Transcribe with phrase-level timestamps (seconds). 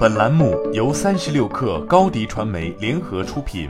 [0.00, 3.68] 本栏目由三十六氪高低传媒联合出品。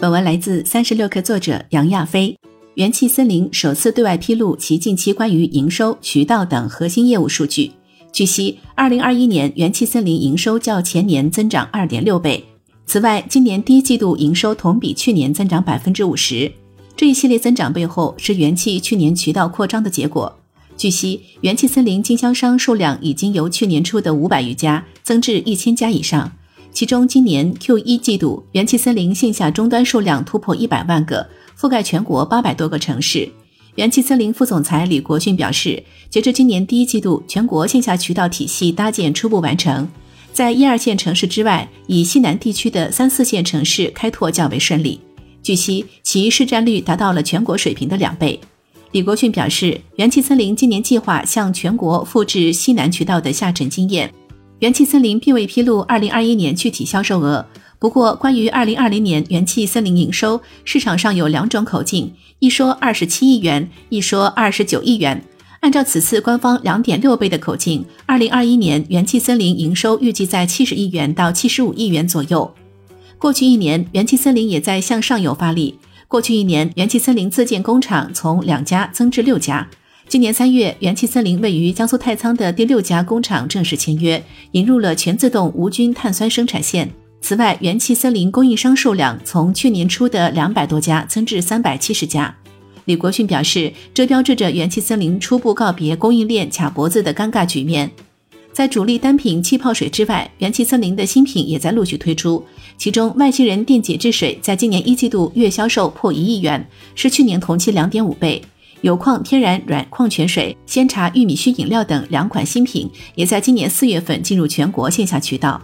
[0.00, 2.36] 本文来自三十六氪作者杨亚飞。
[2.74, 7.70] 元气森林首次对外披露其近期关于营收、渠道等核心业务数据。
[8.10, 12.44] 据悉，二零二一年元气森林营收较前年增长二点六倍。
[12.86, 16.50] 此外，今年第一季度营收同比去年增长百分之五十。
[16.96, 20.35] 这一系列增长背后是元气去年渠道扩张的结果。
[20.76, 26.30] 据悉，元气森林经销商数量已经由去年初的五百余家增至一千家以上。
[26.70, 31.26] 其中，今年 Q 一季度，元气森林线下终端数量突破一百万个，
[31.58, 33.26] 覆盖全国八百多个城市。
[33.76, 39.88] 元气森林副总裁李国训表示，截至今年第一季度，全国线下渠道体系搭建初步完成，
[40.34, 45.00] 在一二线城市之外，以西南地区的三四线城市开拓较为顺利。
[45.42, 48.38] 据悉，其市占率达到了全国水平的两倍。
[48.96, 54.10] 李国训表示，元气森林今年计划向全国复制西南渠道的下沉经验。
[54.60, 57.44] 元气森林并未披露2021年具体销售额。
[57.78, 65.22] 不过，关于2020年元气森林营收，市场上有两种口径，一说27亿元，一说29亿元。
[65.60, 72.50] 按照此次官方2.6倍的口径，2021年元气森林营收预计在70亿元到75亿元左右。
[73.18, 75.78] 过去一年，元气森林也在向上游发力。
[76.08, 79.66] 过去一年，元气森林自建工厂从两家增至六家。
[80.06, 86.88] 今年三月，元气森林位于江苏太仓的第六家工厂正式签约，引入了全自动无菌碳酸生产线。
[87.20, 92.32] 此外，元气森林供应商数量从去年初的两百多家增至三百七十家。
[92.84, 97.90] 李国训表示，这标志着元气森林初步告别供应链卡脖子的尴尬局面。
[98.56, 102.42] 在主力单品气泡水之外，元气森林的新品也在陆续推出，
[102.78, 108.40] 其中外星人电解质水在今年一季度月销售破一亿元，是去年同期两点五倍。
[108.80, 115.60] 有矿天然软矿泉水、鲜茶、玉米须饮料等两款新品，也在今年四月份进入全国线下渠道。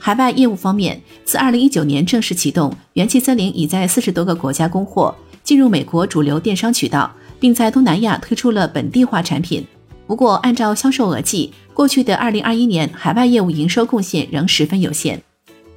[0.00, 9.64] 海外业务方面，自二零一九年正式启动，元气森林已在四十多个国家供货，进入美国主流电商渠道，并在东南亚推出了本地化产品。
[10.06, 15.22] 不过，按照销售额计，过去的二零二一年海外业务营收贡献仍十分有限。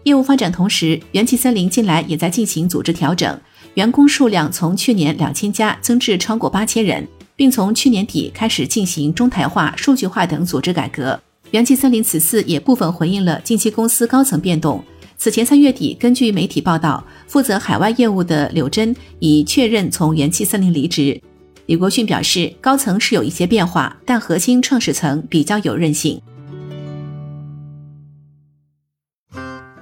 [0.03, 3.39] 业务发展同时，元气森林近来也在进行组织调整。
[3.75, 11.19] 员工数量从去年两千家增至超过八千人，并从去年底开始进行中台化、数据化等组织改革。
[11.51, 14.83] 元气森林此次也部分回应了近期公司高层变动。
[15.17, 21.19] 此前三月底，根据媒体报道，负责海外业务的柳真已确认从元气森林离职。
[21.67, 26.21] 李国训表示，高层是有一些变化，但核心创始层比较有韧性。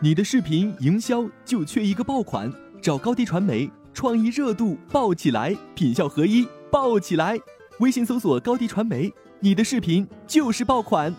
[0.01, 2.51] 你的视频营销就缺一个爆款，
[2.81, 3.69] 找高低传媒。
[3.93, 7.37] 创意热度爆起来，品效合一爆起来。
[7.79, 11.13] 微信搜索高低传媒，你的视频就是爆款。